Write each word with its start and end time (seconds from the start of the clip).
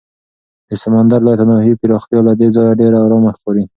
د 0.69 0.71
سمندر 0.83 1.19
لایتناهي 1.27 1.73
پراختیا 1.81 2.19
له 2.27 2.33
دې 2.39 2.47
ځایه 2.55 2.77
ډېره 2.81 2.97
ارامه 3.05 3.31
ښکاري. 3.37 3.63